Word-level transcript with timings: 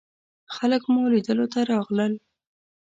خلک 0.55 0.83
مو 0.93 1.01
لیدلو 1.13 1.45
ته 1.53 1.59
راغلل. 1.71 2.13